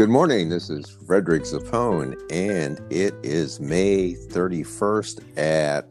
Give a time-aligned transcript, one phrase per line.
[0.00, 0.48] Good morning.
[0.48, 5.90] This is Frederick Zappone, and it is May 31st at,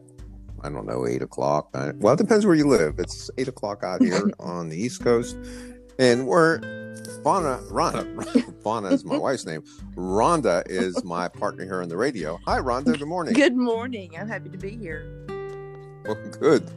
[0.62, 1.70] I don't know, 8 o'clock.
[1.72, 2.98] Well, it depends where you live.
[2.98, 5.36] It's 8 o'clock out here on the East Coast.
[6.00, 6.58] And we're,
[7.22, 9.62] Fauna, Rhonda, Fauna is my wife's name.
[9.94, 12.36] Rhonda is my partner here on the radio.
[12.46, 12.98] Hi, Rhonda.
[12.98, 13.34] Good morning.
[13.34, 14.10] Good morning.
[14.18, 15.06] I'm happy to be here.
[16.04, 16.68] Well, good.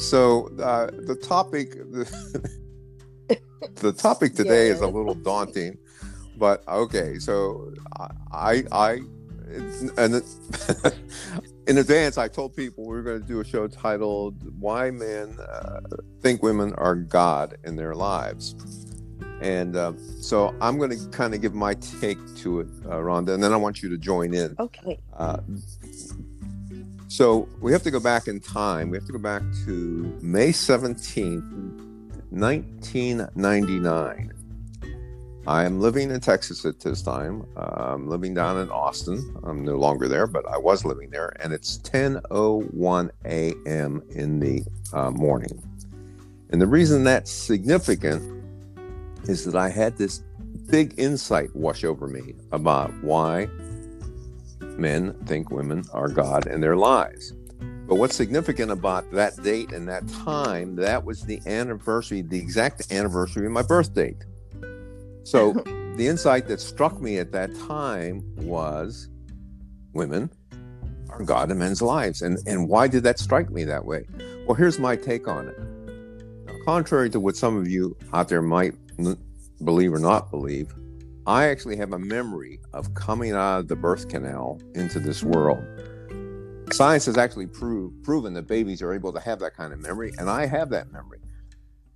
[0.00, 2.50] So, uh, the topic, the,
[3.74, 5.76] the topic today is a little daunting
[6.40, 7.72] but okay, so
[8.32, 9.00] I I
[9.98, 10.14] and
[11.68, 15.38] in advance I told people we were going to do a show titled "Why Men
[15.38, 15.80] uh,
[16.22, 18.56] Think Women Are God in Their Lives,"
[19.42, 23.34] and uh, so I'm going to kind of give my take to it, uh, Rhonda,
[23.34, 24.56] and then I want you to join in.
[24.58, 24.98] Okay.
[25.14, 25.40] Uh,
[27.08, 28.88] so we have to go back in time.
[28.88, 31.42] We have to go back to May 17th,
[32.30, 34.32] 1999
[35.46, 37.46] I'm living in Texas at this time.
[37.56, 39.34] Uh, I'm living down in Austin.
[39.42, 44.02] I'm no longer there, but I was living there, and it's 10:01 a.m.
[44.10, 45.62] in the uh, morning.
[46.50, 48.44] And the reason that's significant
[49.24, 50.22] is that I had this
[50.68, 53.48] big insight wash over me about why
[54.60, 57.32] men think women are God in their lives.
[57.86, 62.92] But what's significant about that date and that time, that was the anniversary, the exact
[62.92, 64.24] anniversary of my birth date.
[65.24, 65.52] So
[65.96, 69.08] the insight that struck me at that time was
[69.92, 70.30] women
[71.10, 72.22] are God in men's lives.
[72.22, 74.06] And, and why did that strike me that way?
[74.46, 75.58] Well, here's my take on it.
[76.46, 79.18] Now, contrary to what some of you out there might n-
[79.64, 80.72] believe or not believe,
[81.26, 85.64] I actually have a memory of coming out of the birth canal into this world.
[86.72, 90.12] Science has actually proved, proven that babies are able to have that kind of memory,
[90.18, 91.18] and I have that memory.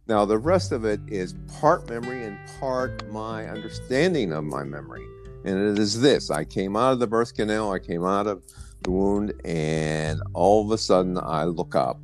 [0.07, 5.07] Now, the rest of it is part memory and part my understanding of my memory.
[5.45, 8.43] And it is this I came out of the birth canal, I came out of
[8.83, 12.01] the wound, and all of a sudden I look up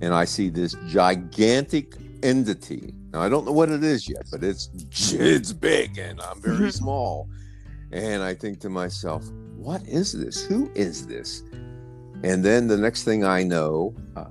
[0.00, 2.94] and I see this gigantic entity.
[3.12, 4.70] Now, I don't know what it is yet, but it's,
[5.12, 6.68] it's big and I'm very mm-hmm.
[6.70, 7.28] small.
[7.92, 9.24] And I think to myself,
[9.56, 10.44] what is this?
[10.44, 11.42] Who is this?
[12.24, 14.24] And then the next thing I know, uh,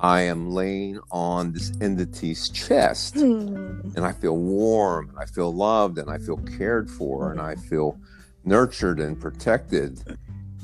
[0.00, 3.80] I am laying on this entity's chest hmm.
[3.96, 7.56] and I feel warm and I feel loved and I feel cared for and I
[7.56, 7.98] feel
[8.44, 10.18] nurtured and protected.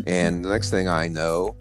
[0.06, 1.56] And the next thing I know,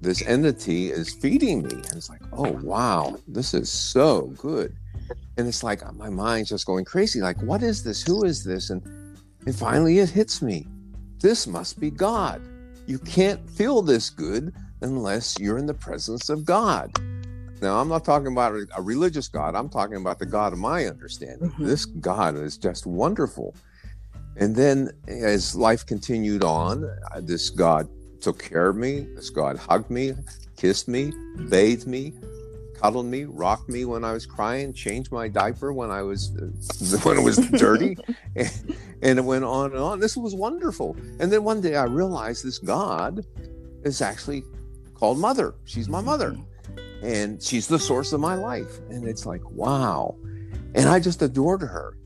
[0.00, 1.72] this entity is feeding me.
[1.72, 4.76] And it's like, oh, wow, this is so good.
[5.36, 7.20] And it's like my mind's just going crazy.
[7.20, 8.02] Like, what is this?
[8.02, 8.70] Who is this?
[8.70, 8.82] And,
[9.44, 10.66] and finally it hits me.
[11.20, 12.42] This must be God.
[12.86, 14.54] You can't feel this good
[14.84, 16.92] unless you're in the presence of God.
[17.62, 19.54] Now, I'm not talking about a, religious God.
[19.54, 21.50] I'm talking about the God of my understanding.
[21.50, 21.66] Mm-hmm.
[21.66, 23.54] This God is just wonderful.
[24.36, 27.88] And then as life continued on, uh, this God
[28.20, 29.06] took care of me.
[29.14, 30.12] This God hugged me,
[30.56, 31.12] kissed me,
[31.48, 32.12] bathed me,
[32.74, 36.98] cuddled me, rocked me when I was crying, changed my diaper when I was uh,
[37.04, 37.96] when it was dirty,
[38.36, 40.00] and, and, it went on and on.
[40.00, 40.96] This was wonderful.
[41.18, 43.24] And then one day I realized this God
[43.84, 44.44] is actually
[45.04, 45.54] called Mother.
[45.66, 46.30] She's my mother.
[46.30, 47.04] Mm-hmm.
[47.04, 48.78] And she's the source of my life.
[48.88, 50.16] And it's like, wow.
[50.74, 51.98] And I just adored her.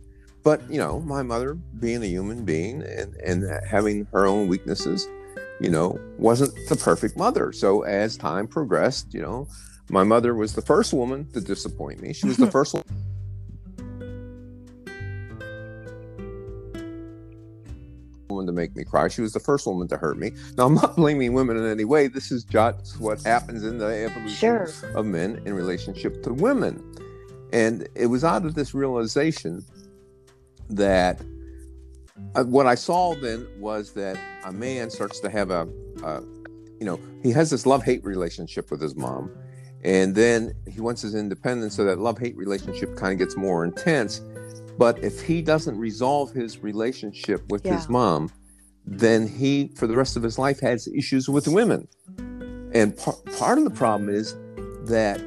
[0.43, 5.07] But, you know, my mother being a human being and, and having her own weaknesses,
[5.61, 7.53] you know, wasn't the perfect mother.
[7.53, 9.47] So as time progressed, you know,
[9.91, 12.13] my mother was the first woman to disappoint me.
[12.13, 12.83] She was the first one
[18.39, 19.09] woman to make me cry.
[19.09, 20.33] She was the first woman to hurt me.
[20.57, 22.07] Now, I'm not blaming women in any way.
[22.07, 24.69] This is just what happens in the evolution sure.
[24.95, 26.83] of men in relationship to women.
[27.53, 29.65] And it was out of this realization
[30.71, 31.21] that
[32.35, 35.67] uh, what I saw then was that a man starts to have a,
[36.05, 36.21] a
[36.79, 39.31] you know, he has this love hate relationship with his mom.
[39.85, 43.65] And then he wants his independence, so that love hate relationship kind of gets more
[43.65, 44.21] intense.
[44.77, 47.77] But if he doesn't resolve his relationship with yeah.
[47.77, 48.31] his mom,
[48.91, 51.87] then he, for the rest of his life, has issues with women.
[52.73, 54.35] And par- part of the problem is
[54.89, 55.21] that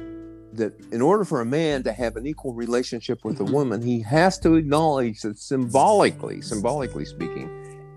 [0.54, 4.02] that in order for a man to have an equal relationship with a woman, he
[4.02, 7.48] has to acknowledge that symbolically, symbolically speaking,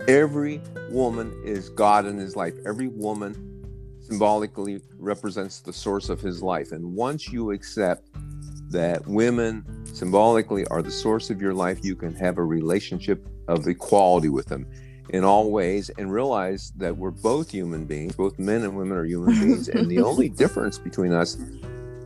[0.07, 2.53] every woman is God in his life.
[2.65, 3.33] Every woman
[3.99, 6.71] symbolically represents the source of his life.
[6.71, 8.07] And once you accept
[8.69, 13.67] that women symbolically are the source of your life, you can have a relationship of
[13.67, 14.65] equality with them
[15.09, 19.05] in all ways and realize that we're both human beings, both men and women are
[19.05, 21.37] human beings, and the only difference between us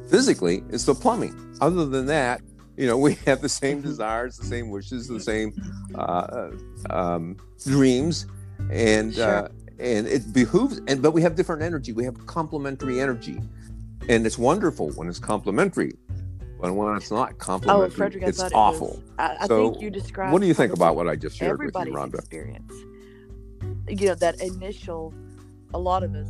[0.09, 1.35] physically is the plumbing.
[1.61, 2.41] Other than that,
[2.77, 5.53] you know, we have the same desires, the same wishes, the same
[5.95, 6.51] uh,
[6.89, 8.25] um, dreams,
[8.71, 9.45] and Sure.
[9.45, 9.47] uh,
[9.79, 10.81] and it behooves.
[10.87, 11.93] And but we have different energy.
[11.93, 13.39] We have complementary energy,
[14.09, 15.93] and it's wonderful when it's complementary.
[16.59, 19.01] But when it's not Oh, complementary, Frederick, I it's awful.
[19.17, 19.21] it.
[19.21, 20.33] I, I So, think you described.
[20.33, 22.15] What do you think about what I just shared with you, Rhonda?
[22.15, 22.73] experience?
[23.89, 25.13] You know that initial.
[25.73, 26.27] A lot of us,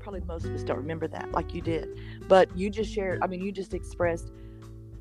[0.00, 1.88] probably most of us, don't remember that like you did,
[2.28, 3.20] but you just shared.
[3.22, 4.30] I mean, you just expressed.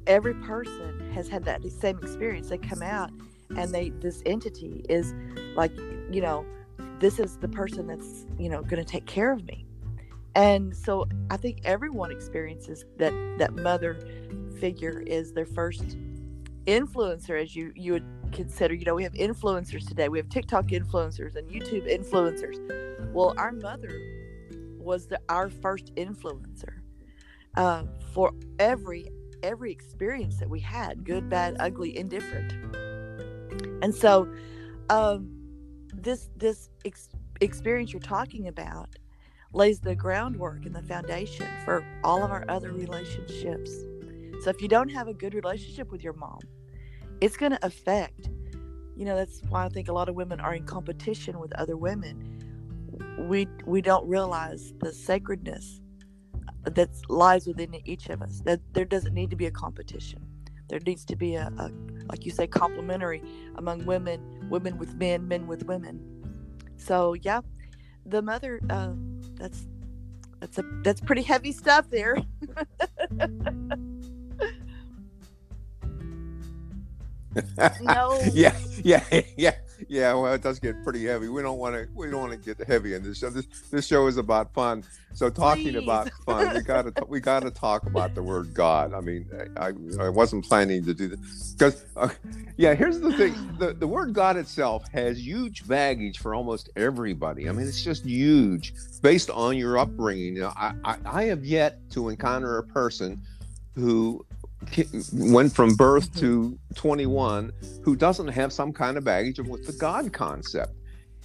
[0.08, 2.50] Every person has had that same experience.
[2.50, 3.12] They come out,
[3.56, 5.14] and they this entity is
[5.56, 5.72] like,
[6.12, 6.46] you know,
[7.00, 9.66] this is the person that's you know going to take care of me,
[10.36, 13.98] and so I think everyone experiences that that mother
[14.60, 15.98] figure is their first
[16.66, 20.10] influencer as you you would consider you know we have influencers today.
[20.10, 22.58] We have tiktok influencers and youtube influencers.
[23.14, 23.92] Well our mother
[24.78, 26.80] was the, our first influencer
[27.56, 29.10] uh, for every
[29.44, 32.54] every experience that we had good bad ugly indifferent.
[33.84, 34.32] And so
[34.90, 35.30] um,
[35.94, 37.10] this this ex-
[37.42, 38.90] experience you're talking about
[39.54, 43.72] lays the groundwork and the foundation for all of our other relationships
[44.42, 46.40] so if you don't have a good relationship with your mom,
[47.22, 48.30] it's going to affect.
[48.96, 51.78] You know, that's why I think a lot of women are in competition with other
[51.78, 52.40] women.
[53.20, 55.80] We we don't realize the sacredness
[56.64, 58.42] that lies within each of us.
[58.46, 60.26] That there doesn't need to be a competition.
[60.70, 61.72] There needs to be a, a
[62.08, 63.22] like you say, complementary
[63.56, 66.02] among women, women with men, men with women.
[66.78, 67.42] So yeah,
[68.08, 68.60] the mother.
[68.70, 68.94] Uh,
[69.36, 69.68] that's
[70.40, 72.18] that's a that's pretty heavy stuff there.
[77.82, 78.20] No.
[78.34, 79.04] yeah, yeah,
[79.38, 79.56] yeah,
[79.88, 80.14] yeah.
[80.14, 81.30] Well, it does get pretty heavy.
[81.30, 81.88] We don't want to.
[81.94, 83.30] We don't want to get heavy in this show.
[83.30, 84.84] This this show is about fun.
[85.14, 85.84] So talking Please.
[85.84, 88.94] about fun, we got to we got to talk about the word God.
[88.94, 89.26] I mean,
[89.58, 92.10] I I wasn't planning to do this because, uh,
[92.58, 92.74] yeah.
[92.74, 97.48] Here's the thing: the the word God itself has huge baggage for almost everybody.
[97.48, 100.36] I mean, it's just huge based on your upbringing.
[100.36, 103.22] You know, I I, I have yet to encounter a person
[103.76, 104.26] who
[105.14, 107.52] went from birth to 21
[107.84, 110.74] who doesn't have some kind of baggage with the God concept.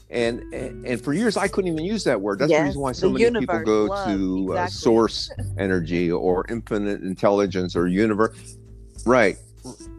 [0.09, 2.39] And, and and for years I couldn't even use that word.
[2.39, 7.03] That's the reason why so many people go love, to uh, source energy or infinite
[7.03, 8.57] intelligence or universe.
[9.05, 9.37] Right.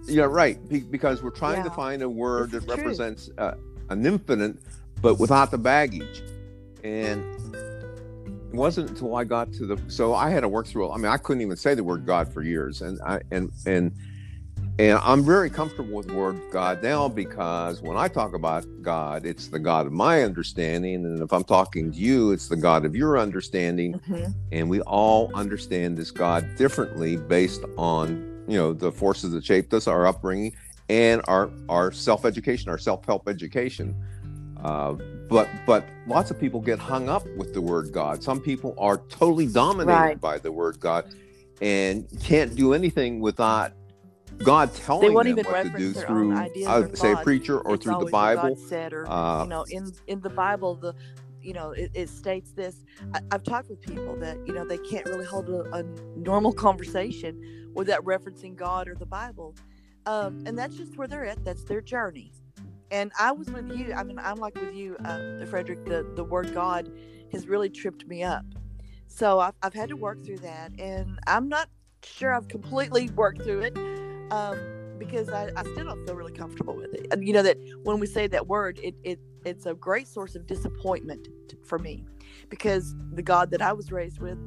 [0.05, 0.57] Yeah, right.
[0.69, 2.83] Be- because we're trying to find a word This that true.
[2.83, 3.55] represents uh,
[3.89, 4.55] an infinite,
[5.01, 6.23] but without the baggage.
[6.83, 7.46] And
[8.57, 10.91] wasn't until I got to the so I had to work through.
[10.91, 13.91] I mean, I couldn't even say the word God for years, and I and and
[14.79, 19.25] and I'm very comfortable with the word God now because when I talk about God,
[19.25, 22.85] it's the God of my understanding, and if I'm talking to you, it's the God
[22.85, 24.33] of your understanding, Mhm.
[24.51, 29.73] and we all understand this God differently based on you know the forces that shaped
[29.73, 30.53] us, our upbringing,
[30.89, 33.95] and our our self education, our self help education.
[34.63, 34.95] Uh,
[35.29, 38.23] but but lots of people get hung up with the word God.
[38.23, 40.21] Some people are totally dominated Right.
[40.21, 41.05] by the word God
[41.61, 43.73] and can't do anything without
[44.43, 46.31] God telling them what to do through,
[46.67, 48.55] uh, say, a preacher or It's through the Bible.
[48.55, 50.93] Said, or Uh, you know, in in the Bible, the
[51.41, 52.83] you know, it, it states this.
[53.13, 55.83] I, I've talked with people that you know they can't really hold a, a
[56.15, 59.55] normal conversation without referencing God or the Bible,
[60.05, 61.43] um, and that's just where they're at.
[61.45, 62.31] That's their journey.
[62.91, 63.93] And I was with you.
[63.93, 65.85] I mean, I'm like with you, uh, Frederick.
[65.85, 66.91] The the word God
[67.31, 68.45] has really tripped me up.
[69.07, 71.69] So I've I've had to work through that, and I'm not
[72.03, 73.77] sure I've completely worked through it.
[74.31, 74.57] Um,
[74.97, 77.07] because I, I still don't feel really comfortable with it.
[77.11, 80.35] And you know that when we say that word, it, it it's a great source
[80.35, 81.27] of disappointment
[81.63, 82.03] for me,
[82.49, 84.37] because the God that I was raised with,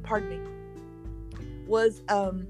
[0.02, 2.46] pardon me, was um,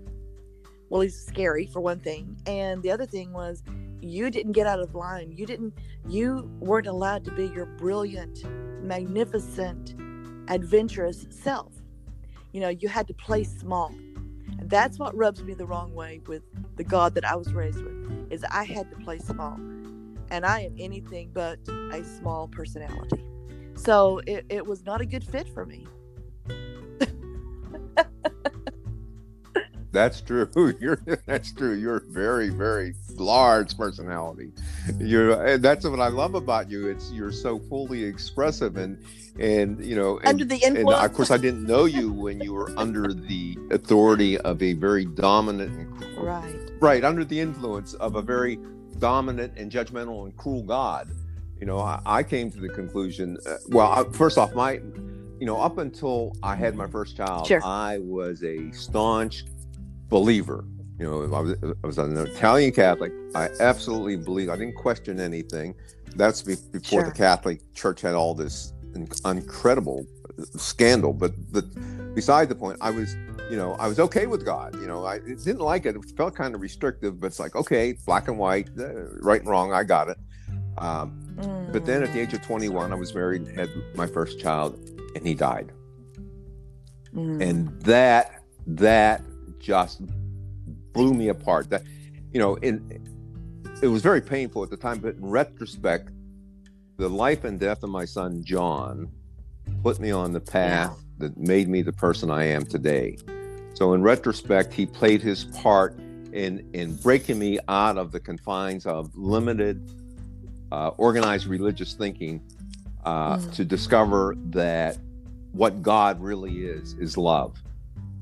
[0.88, 3.62] well, he's scary for one thing, and the other thing was
[4.10, 5.32] you didn't get out of line.
[5.32, 5.74] You didn't.
[6.08, 8.44] You weren't allowed to be your brilliant,
[8.82, 9.94] magnificent,
[10.48, 11.72] adventurous self.
[12.52, 13.92] You know, you had to play small.
[14.58, 16.42] And that's what rubs me the wrong way with
[16.76, 19.54] the God that I was raised with is I had to play small.
[20.30, 21.58] And I am anything but
[21.92, 23.24] a small personality.
[23.74, 25.86] So it, it was not a good fit for me.
[29.96, 30.46] That's true.
[30.80, 31.72] You're that's true.
[31.72, 34.52] You're very, very large personality.
[34.98, 36.88] You're and that's what I love about you.
[36.88, 39.02] It's you're so fully expressive and
[39.38, 41.04] and you know and, Under the and influence.
[41.04, 45.04] of course I didn't know you when you were under the authority of a very
[45.04, 46.70] dominant and right.
[46.80, 48.58] right under the influence of a very
[48.98, 51.10] dominant and judgmental and cruel God.
[51.60, 53.38] You know, I, I came to the conclusion.
[53.46, 54.72] Uh, well, I, first off, my
[55.38, 57.64] you know up until I had my first child, Sure.
[57.64, 59.44] I was a staunch
[60.08, 60.64] believer
[60.98, 63.12] you know, I was, I was an Italian Catholic.
[63.34, 64.48] I absolutely believe.
[64.48, 65.74] I didn't question anything.
[66.14, 67.04] That's be, before Sure.
[67.04, 70.06] the Catholic Church had all this in- incredible
[70.56, 71.12] scandal.
[71.12, 71.62] But the
[72.14, 73.14] beside the point, I was,
[73.50, 74.74] you know, I was okay with God.
[74.76, 75.96] You know, I didn't like it.
[75.96, 79.50] It felt kind of restrictive, but it's like, okay, black and white, uh, right and
[79.50, 79.72] wrong.
[79.74, 80.16] I got it.
[80.78, 81.22] Um,
[81.72, 84.78] but then at the age of 21, I was married and had my first child,
[85.14, 85.72] and he died.
[87.14, 87.42] Mm.
[87.42, 89.22] and that that
[89.58, 90.02] just
[90.96, 91.82] blew me apart that
[92.32, 92.74] you know in
[93.82, 96.10] it was very painful at the time but in retrospect
[96.96, 99.08] the life and death of my son john
[99.82, 103.16] put me on the path that made me the person i am today
[103.74, 105.98] so in retrospect he played his part
[106.32, 109.80] in in breaking me out of the confines of limited
[110.72, 112.40] uh, organized religious thinking
[113.04, 113.52] uh, Mm.
[113.54, 114.96] to discover that
[115.52, 117.56] what God really is is love.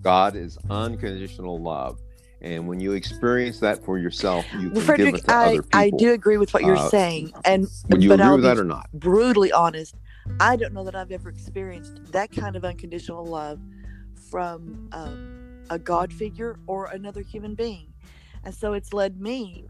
[0.03, 1.99] God is unconditional love,
[2.45, 5.45] and when you experience that for yourself, you can Well, give Frederick, it to I,
[5.47, 5.79] other people.
[5.79, 8.45] I do agree with what you're Uh, saying, and Would you but agree I'll with
[8.45, 8.89] that or not?
[8.93, 9.97] brutally honest.
[10.41, 13.61] I don't know that I've ever experienced that kind of unconditional love
[14.31, 17.93] from um, a God figure or another human being,
[18.45, 19.67] and so it's led me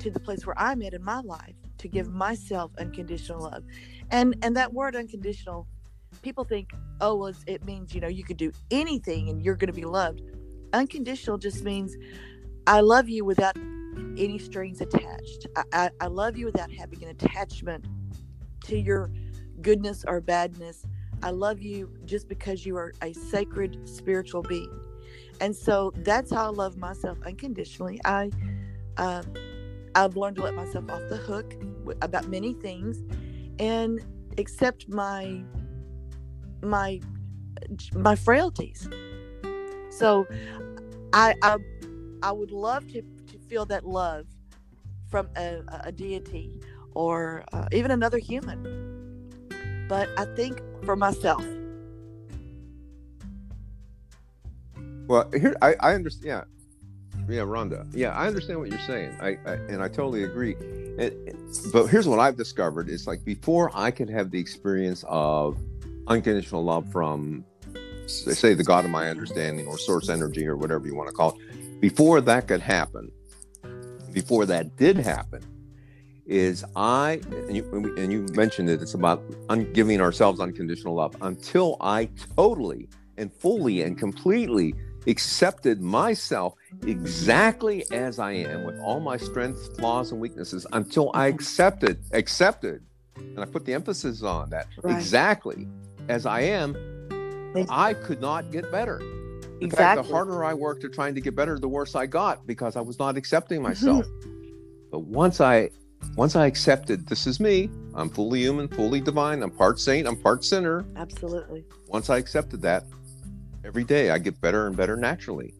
[0.00, 3.64] to the place where I'm at in my life to give myself unconditional love,
[4.10, 5.66] and and that word unconditional,
[6.22, 9.72] people think, oh, well, it means you know you could do anything and you're going
[9.72, 10.20] to be loved.
[10.72, 11.96] Unconditional just means
[12.66, 13.56] I love you without
[14.16, 15.46] any strings attached.
[15.56, 17.86] I, I, I love you without having an attachment
[18.64, 19.10] to your
[19.60, 20.84] goodness or badness.
[21.22, 24.70] I love you just because you are a sacred spiritual being.
[25.40, 28.00] And so that's how I love myself unconditionally.
[28.04, 28.30] I,
[28.96, 29.24] um,
[29.94, 31.54] I've learned to let myself off the hook
[32.00, 33.02] about many things,
[33.58, 34.00] and
[34.38, 35.42] accept my,
[36.62, 37.00] my,
[37.94, 38.88] my frailties.
[39.92, 40.26] So,
[41.12, 41.58] I, I,
[42.22, 44.26] I would love to, to feel that love
[45.10, 46.60] from a, a deity
[46.94, 48.80] or uh, even another human.
[49.88, 51.44] But I think for myself,
[55.12, 56.24] Well, here I, I understand.
[56.24, 56.44] Yeah,
[57.28, 57.86] yeah, Rhonda.
[57.92, 59.14] Yeah, I understand what you're saying.
[59.20, 60.56] I, I and I totally agree.
[61.72, 65.58] But here's what I've discovered: it's like before I could have the experience of
[66.06, 67.44] unconditional love from,
[68.04, 71.14] s- say, the God of my understanding or source energy or whatever you want to
[71.14, 71.80] call it.
[71.80, 73.10] Before that could happen,
[74.12, 75.42] before that did happen,
[76.26, 78.80] is I and you, and you mentioned it.
[78.80, 81.16] It's about un, giving ourselves unconditional love.
[81.20, 84.74] Until I totally and fully and completely
[85.08, 86.54] accepted myself
[86.86, 92.84] exactly as I am with all my strengths, flaws, and weaknesses until I accepted, accepted,
[93.16, 94.96] and I put the emphasis on that Right.
[94.96, 95.66] exactly
[96.08, 96.76] as I am,
[97.68, 99.00] I could not get better.
[99.60, 102.46] In fact, the harder I worked at trying to get better, the worse I got
[102.46, 103.68] because I was not accepting mm-hmm.
[103.68, 104.06] myself.
[104.90, 105.70] but once I
[106.16, 110.16] once I accepted this is me, I'm fully human, fully divine, I'm part saint, I'm
[110.16, 111.64] part sinner, Absolutely.
[111.86, 112.84] once I accepted that,
[113.64, 115.54] every day I get better and better naturally.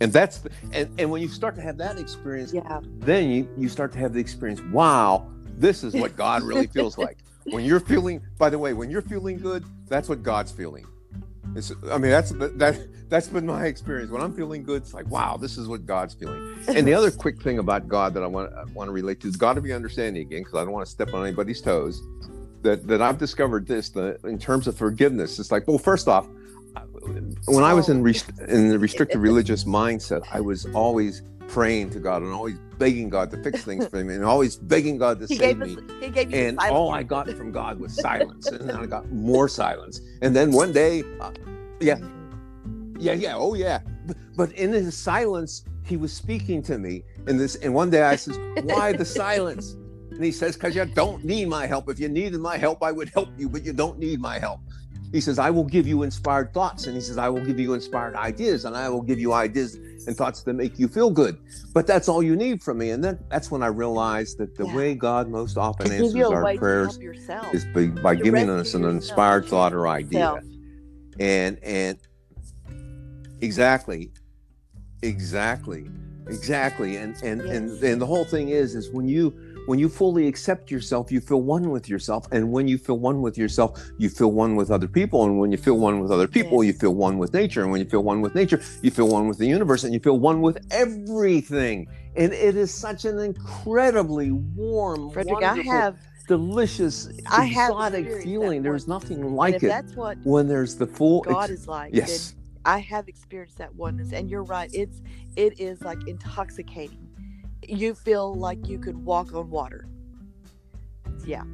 [0.00, 2.80] And that's the, and, and when you start to have that experience, Yeah.
[2.98, 6.98] then you, you start to have the experience, wow, this is what God really feels
[6.98, 7.18] like.
[7.44, 10.84] When you're feeling, by the way, when you're feeling good, that's what God's feeling.
[11.56, 14.10] It's, I mean, that's that that's been my experience.
[14.10, 16.56] When I'm feeling good, it's like, wow, this is what God's feeling.
[16.68, 19.28] And the other quick thing about God that I want I want to relate to
[19.28, 22.02] is God to be understanding again, because I don't want to step on anybody's toes.
[22.62, 25.38] That that I've discovered this the in terms of forgiveness.
[25.38, 26.26] It's like, well, first off,
[27.46, 32.00] when I was in rest- in the restricted religious mindset, I was always praying to
[32.00, 35.26] God and always begging God to fix things for me, and always begging God to
[35.28, 35.82] He save gave me.
[35.82, 35.92] us.
[36.00, 36.38] He gave you.
[36.38, 40.00] And all I got from God was silence, and then I got more silence.
[40.22, 41.30] And then one day, uh,
[41.80, 41.98] yeah,
[42.98, 43.80] yeah, yeah, oh yeah.
[44.06, 47.04] But, but in his silence, he was speaking to me.
[47.26, 49.76] And this, and one day I says, "Why the silence?"
[50.10, 51.88] And he says, "Because you don't need my help.
[51.88, 54.60] If you needed my help, I would help you, but you don't need my help."
[55.14, 57.72] He says, "I will give you inspired thoughts," and he says, "I will give you
[57.72, 59.76] inspired ideas, and I will give you ideas
[60.08, 61.36] and thoughts that make you feel good."
[61.72, 62.90] But that's all you need from me.
[62.90, 64.74] And then that's when I realized that the Yeah.
[64.74, 67.54] way God most often To answers our prayers to help yourself.
[67.54, 70.40] is by, by giving us an inspired thought or idea yourself.
[71.20, 71.96] and and
[73.40, 74.10] exactly
[75.02, 75.88] exactly
[76.26, 77.82] exactly and and and, Yes.
[77.82, 79.32] and the whole thing is is when you
[79.66, 83.22] when you fully accept yourself you feel one with yourself and when you feel one
[83.22, 86.28] with yourself you feel one with other people and when you feel one with other
[86.28, 86.74] people Yes.
[86.74, 89.26] you feel one with nature and when you feel one with nature you feel one
[89.28, 94.30] with the universe and you feel one with everything and it is such an incredibly
[94.30, 95.96] warm Frederick, I have.
[96.28, 101.20] delicious I have exotic feeling there's nothing like it that's what when there's the full
[101.22, 102.34] God ex- is like, yes
[102.66, 104.70] I have experienced that oneness, and you're right.
[104.72, 105.02] It's
[105.36, 107.08] it is like intoxicating.
[107.66, 109.86] You feel like you could walk on water.
[111.24, 111.44] Yeah.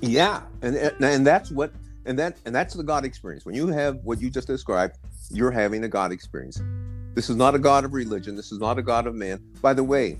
[0.00, 1.72] Yeah, and and that's what
[2.04, 3.46] and that and that's the God experience.
[3.46, 4.98] When you have what you just described,
[5.30, 6.60] you're having a God experience.
[7.14, 8.36] This is not a God of religion.
[8.36, 9.40] This is not a God of man.
[9.62, 10.18] By the way,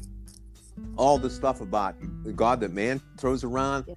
[0.96, 3.94] all the stuff about the God that man throws around, yeah.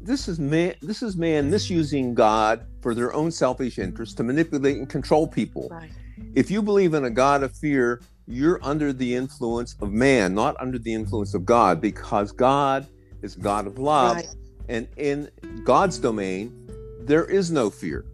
[0.00, 0.74] This is man.
[0.80, 5.68] This is man misusing God for their own selfish interests to manipulate and control people.
[5.70, 5.90] Right.
[6.34, 10.56] If you believe in a God of fear, you're under the influence of man, not
[10.60, 12.86] under the influence of God, because God
[13.22, 14.16] is God of love.
[14.16, 14.34] Right.
[14.68, 15.30] And in
[15.64, 16.56] God's domain,
[17.00, 18.04] there is no fear.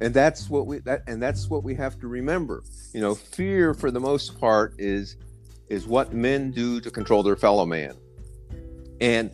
[0.00, 2.62] And that's what we that and that's what we have to remember.
[2.92, 5.16] You know, fear for the most part is
[5.68, 7.94] is what men do to control their fellow man.
[9.00, 9.30] And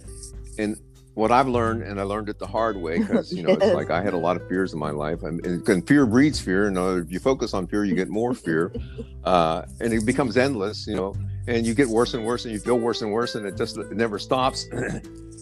[0.58, 0.78] and
[1.14, 3.58] what I've learned, and I learned it the hard way, because you know yes.
[3.62, 6.40] it's like I had a lot of fears in my life, and, and fear breeds
[6.40, 6.66] fear.
[6.66, 8.72] And if you focus on fear, you get more fear,
[9.24, 10.86] uh, and it becomes endless.
[10.86, 11.14] You know,
[11.46, 13.76] and you get worse and worse, and you feel worse and worse, and it just
[13.76, 14.66] it never stops.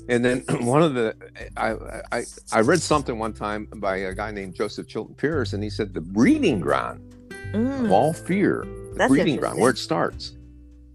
[0.08, 1.14] And then one of the,
[1.56, 5.62] I, I, I read something one time by a guy named Joseph Chilton Pearce, and
[5.62, 7.14] he said the breeding ground
[7.52, 7.84] mm.
[7.84, 10.32] of all fear, the That's breeding ground, where it starts,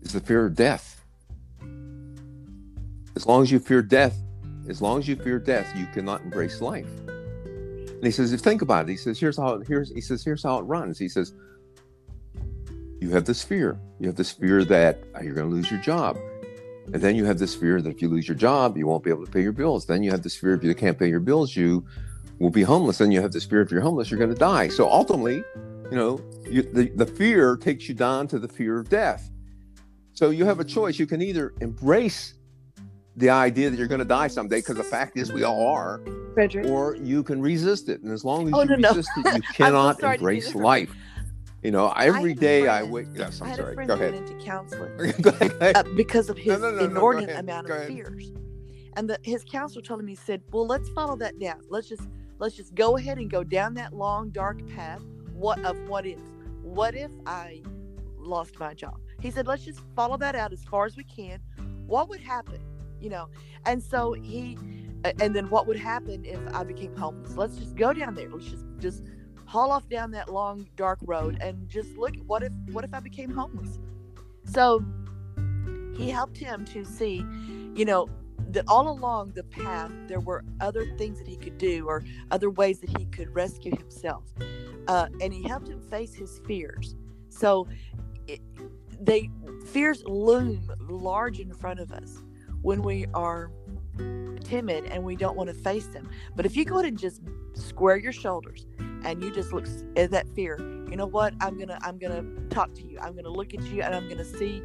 [0.01, 1.01] is the fear of death.
[3.15, 4.15] As long as you fear death,
[4.67, 6.89] as long as you fear death, you cannot embrace life.
[7.05, 10.23] And he says, if you think about it, he says, here's how here's he says,
[10.23, 10.99] here's how it runs.
[10.99, 11.33] He says,
[12.99, 13.79] you have this fear.
[13.99, 16.17] You have this fear that oh, you're going to lose your job.
[16.93, 19.09] And then you have this fear that if you lose your job, you won't be
[19.09, 19.85] able to pay your bills.
[19.85, 21.85] Then you have this fear if you can't pay your bills, you
[22.39, 22.99] will be homeless.
[22.99, 24.69] Then you have this fear if you're homeless, you're going to die.
[24.69, 25.43] So ultimately,
[25.91, 29.29] you know, you, the, the fear takes you down to the fear of death.
[30.13, 30.97] So you have a choice.
[30.97, 32.35] You can either embrace
[33.17, 35.99] the idea that you're going to die someday, because the fact is we all are,
[36.35, 36.67] Frederick.
[36.67, 38.01] or you can resist it.
[38.03, 39.31] And as long as oh, you no, resist no.
[39.31, 40.93] it, you cannot embrace life.
[41.63, 43.07] You know, every I day I wake.
[43.15, 43.75] Yes, I'm sorry.
[43.87, 44.13] Go ahead.
[44.13, 45.13] Went into counseling
[45.75, 48.31] uh, because of his no, inordinate amount of fears,
[48.95, 51.61] and the, his counselor told him he said, "Well, let's follow that down.
[51.69, 55.01] Let's just let's just go ahead and go down that long dark path.
[55.33, 56.19] What of what if?
[56.61, 57.63] What if I
[58.19, 61.39] lost my job?" He said, "Let's just follow that out as far as we can.
[61.87, 62.59] What would happen?
[62.99, 63.29] You know?"
[63.65, 64.57] And so he,
[65.03, 67.35] and then what would happen if I became homeless?
[67.35, 68.29] Let's just go down there.
[68.29, 69.03] Let's just just
[69.45, 72.99] haul off down that long dark road and just look what if what if I
[72.99, 73.79] became homeless?
[74.43, 74.83] So
[75.95, 77.25] he helped him to see,
[77.73, 78.07] you know,
[78.49, 82.49] that all along the path there were other things that he could do or other
[82.49, 84.23] ways that he could rescue himself.
[84.87, 86.95] Uh, and he helped him face his fears.
[87.29, 87.67] So
[88.27, 88.39] it,
[89.01, 89.29] they
[89.65, 92.21] fears loom large in front of us
[92.61, 93.51] when we are
[94.43, 96.09] timid and we don't want to face them.
[96.35, 97.21] But if you go ahead and just
[97.53, 98.65] square your shoulders
[99.03, 100.57] and you just look at eh, that fear
[100.89, 101.33] you know what?
[101.41, 102.97] I'm gonna i'm gonna talk to you.
[102.99, 104.63] I'm gonna look at you and i'm gonna see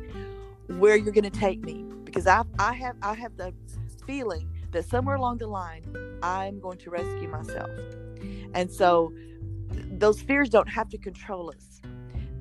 [0.78, 1.84] where you're gonna take me.
[2.04, 3.52] Because i i have i have the
[4.06, 5.82] feeling that somewhere along the line
[6.22, 7.70] i'm going to rescue myself.
[8.54, 9.12] And so
[9.98, 11.80] those fears don't have to control us.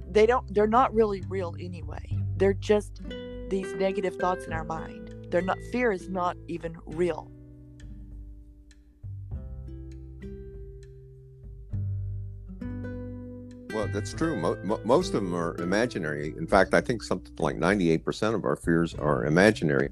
[0.10, 2.06] They don't they're not really real anyway.
[2.38, 3.02] They're just
[3.50, 5.01] these negative thoughts in our mind
[5.32, 7.32] they're not fear is not even real
[13.74, 14.36] Well, that's true.
[14.36, 16.34] Mo- most of them are imaginary.
[16.38, 19.90] In fact, I think something like 98% of our fears are imaginary.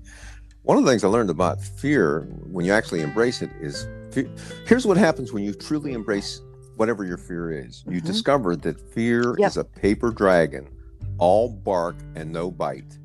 [0.64, 4.30] One of the things I learned about fear, when you actually embrace it, is fe-
[4.66, 6.42] here's what happens when you truly embrace
[6.76, 7.84] whatever your fear is.
[7.88, 8.08] You mm-hmm.
[8.08, 9.50] discover that fear yep.
[9.50, 10.70] is a paper dragon,
[11.18, 12.99] all bark and no bite.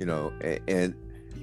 [0.00, 0.94] You know, and, and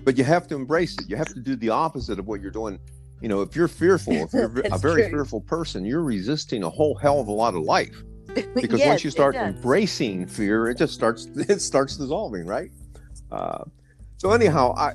[0.04, 1.10] but you have to embrace it.
[1.10, 2.80] You have to do the opposite of what you're doing
[3.22, 5.10] you know, if you're fearful, if you're a very true.
[5.12, 8.04] fearful person, you're resisting a whole hell of a lot of life.
[8.54, 12.70] Because yes, once you start embracing fear, it just starts it starts dissolving, right?
[13.32, 13.64] Uh,
[14.18, 14.90] so anyhow, I,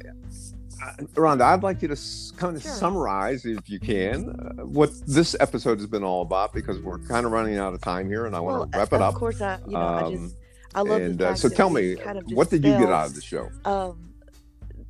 [0.80, 1.96] I, Rhonda, I'd like you to
[2.36, 2.70] kind of sure.
[2.70, 7.26] summarize, if you can, uh, what this episode has been all about, because we're kind
[7.26, 9.14] of running out of time here, and I want well, to wrap it up.
[9.14, 10.36] Of course, I, you know, um, I just
[10.74, 13.14] I love and uh, so tell me, kind of what did you get out of
[13.14, 13.50] the show?
[13.64, 14.14] Um,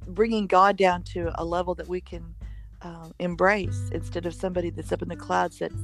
[0.07, 2.35] bringing God down to a level that we can
[2.83, 5.75] um, embrace instead of somebody that's up in the clouds that's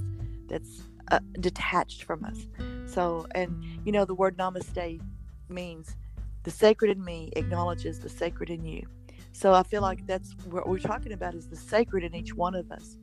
[0.48, 2.46] that's uh, detached from us.
[2.86, 5.00] So, and you know, the word namaste
[5.48, 5.96] means
[6.42, 8.86] the sacred in me acknowledges the sacred in you.
[9.32, 12.54] So I feel like that's what we're talking about is the sacred in each one
[12.54, 12.96] of us,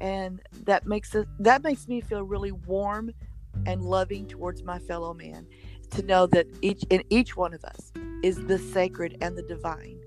[0.00, 3.12] and that makes it that makes me feel really warm
[3.66, 5.46] and loving towards my fellow man
[5.92, 9.98] to know that each in each one of us is the sacred and the divine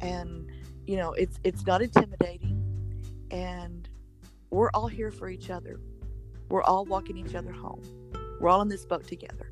[0.00, 0.50] and
[0.86, 2.58] you know it's it's not intimidating
[3.30, 3.88] and
[4.52, 5.80] we're all here for each other.
[6.50, 7.82] We're all walking each other home.
[8.38, 9.50] We're all in this boat together.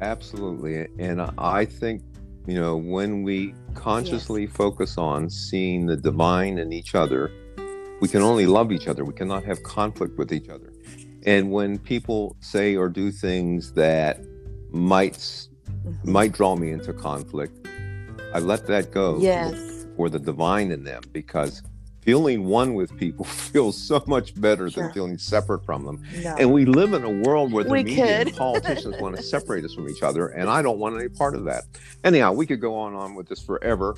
[0.00, 0.88] Absolutely.
[0.98, 2.02] And I think,
[2.46, 4.52] you know, when we consciously yes.
[4.52, 7.30] focus on seeing the divine in each other,
[8.00, 9.04] we can only love each other.
[9.04, 10.72] We cannot have conflict with each other.
[11.24, 14.20] And when people say or do things that
[14.70, 16.12] might mm-hmm.
[16.12, 17.66] might draw me into conflict,
[18.32, 19.18] I let that go.
[19.18, 19.86] Yes.
[19.96, 21.62] For the divine in them because
[22.06, 24.84] feeling one with people feels so much better sure.
[24.84, 26.02] than feeling separate from them.
[26.22, 26.36] No.
[26.38, 29.64] And we live in a world where the we media and politicians want to separate
[29.64, 31.64] us from each other, and I don't want any part of that.
[32.04, 33.96] Anyhow, we could go on on with this forever.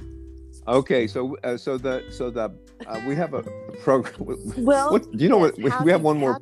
[0.68, 2.52] Okay, so uh, so the so the
[2.86, 3.42] uh, we have a
[3.82, 4.14] program.
[4.58, 6.40] Well, what, do you know what we, we have one more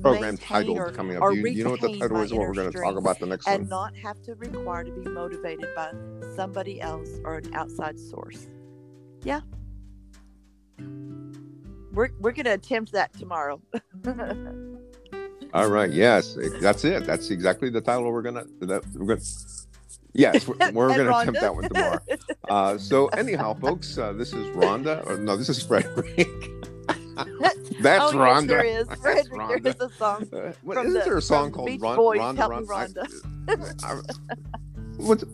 [0.00, 1.30] program title coming up?
[1.30, 2.32] Do you, you know what the title is?
[2.32, 3.60] What we're going to talk about the next and one?
[3.62, 5.92] And not have to require to be motivated by
[6.36, 8.46] somebody else or an outside source.
[9.24, 9.40] Yeah,
[11.92, 13.60] we're we're going to attempt that tomorrow.
[15.52, 15.90] All right.
[15.90, 17.06] Yes, that's it.
[17.06, 18.44] That's exactly the title we're gonna.
[18.60, 19.26] That we're gonna.
[20.14, 21.98] Yes, we're, we're going to attempt that one tomorrow.
[22.46, 25.04] Uh, so anyhow, folks, uh, this is Rhonda.
[25.06, 26.14] Or, no, this is Frederick.
[27.80, 28.48] That's oh, Rhonda.
[28.48, 28.86] Yes, there is.
[29.00, 29.62] Frederick, Rhonda.
[29.62, 30.28] there is a song.
[30.30, 32.36] Uh, what, isn't the, there a song called Beach Ron, Boys, Rhonda?
[32.36, 33.08] Help Rhonda?
[33.46, 33.82] Rhonda.
[33.82, 34.36] I, I,
[34.98, 35.24] what's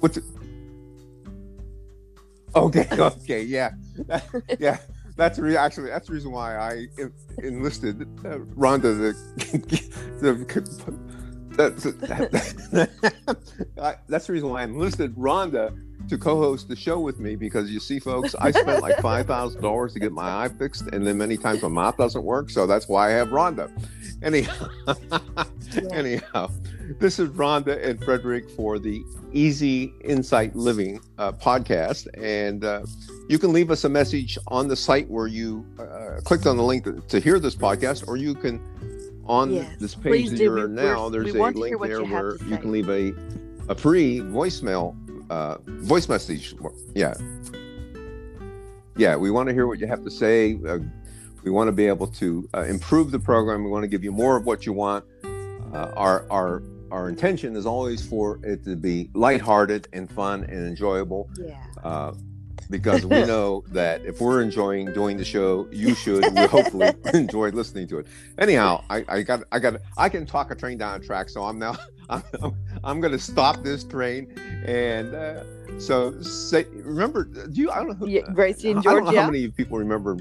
[0.00, 0.18] what's
[2.56, 3.72] Okay, okay, yeah,
[4.58, 4.78] yeah.
[5.16, 6.86] That's re- actually that's the reason why I
[7.42, 9.14] enlisted uh, Rhonda the,
[10.20, 10.44] the
[11.58, 11.82] that's,
[14.08, 15.76] that's the reason why I enlisted Rhonda
[16.08, 19.60] to co-host the show with me because you see, folks, I spent like five thousand
[19.60, 22.66] dollars to get my eye fixed, and then many times my mouth doesn't work, so
[22.66, 23.70] that's why I have Rhonda.
[24.22, 24.68] Anyhow,
[25.92, 26.50] anyhow,
[26.98, 32.82] this is Rhonda and Frederick for the Easy Insight Living uh, podcast, and uh,
[33.28, 36.62] you can leave us a message on the site where you uh, clicked on the
[36.62, 38.60] link to, to hear this podcast, or you can
[39.28, 42.72] on yes, this page that you're now, there's a link there you where you can
[42.72, 43.12] leave a
[43.68, 44.96] a free voicemail
[45.30, 46.54] uh, voice message.
[46.94, 47.14] Yeah,
[48.96, 49.16] yeah.
[49.16, 50.58] We want to hear what you have to say.
[50.66, 50.78] Uh,
[51.44, 53.64] we want to be able to uh, improve the program.
[53.64, 55.04] We want to give you more of what you want.
[55.24, 60.66] Uh, our our our intention is always for it to be lighthearted and fun and
[60.66, 61.28] enjoyable.
[61.38, 62.12] Yeah uh,
[62.70, 67.50] because we know that if we're enjoying doing the show, you should we hopefully enjoy
[67.50, 68.06] listening to it.
[68.38, 71.44] Anyhow, I, I got I got I can talk a train down a track, so
[71.44, 71.76] I'm now
[72.10, 74.32] I'm, I'm, I'm going to stop this train
[74.66, 75.14] and.
[75.14, 75.44] Uh,
[75.78, 77.70] so say, remember, do you?
[77.70, 77.94] I don't know.
[77.94, 78.92] Who, yeah, Gracie and George.
[78.92, 79.22] I don't know yeah.
[79.22, 80.16] how many people remember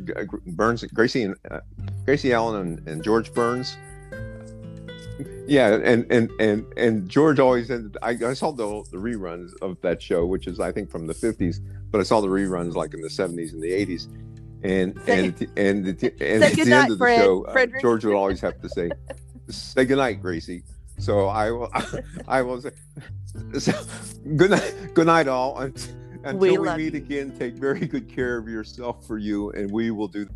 [0.46, 1.62] Burns, Gracie and uh,
[2.06, 3.76] Gracie Allen and, and George Burns
[5.48, 9.80] yeah and and and and george always ended i, I saw the, the reruns of
[9.82, 11.60] that show which is i think from the 50s
[11.92, 14.08] but i saw the reruns like in the 70s and the 80s
[14.64, 18.06] and and and, the, and at the night, end of the Fred, show uh, george
[18.06, 18.90] would always have to say
[19.50, 20.64] say goodnight gracie.
[21.00, 21.72] So i will
[22.28, 22.72] i will say
[23.60, 23.72] so,
[24.36, 25.60] good night good night all.
[25.60, 25.94] Until
[26.36, 27.00] we, we meet you.
[27.00, 30.28] again take very good care of yourself for you and we will do